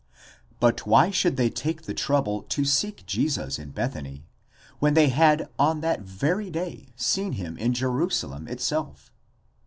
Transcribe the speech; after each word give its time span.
* 0.31 0.45
But 0.59 0.87
why 0.87 1.11
should 1.11 1.37
they 1.37 1.51
take 1.51 1.83
the 1.83 1.93
trouble 1.93 2.41
to 2.41 2.65
seek 2.65 3.05
Jesus 3.05 3.59
in 3.59 3.69
Bethany, 3.69 4.25
when 4.79 4.95
they 4.95 5.09
had 5.09 5.47
on 5.59 5.81
that 5.81 6.01
very 6.01 6.49
day 6.49 6.87
seen 6.95 7.33
him 7.33 7.55
in 7.59 7.71
Jerusalem 7.75 8.47
itself? 8.47 9.11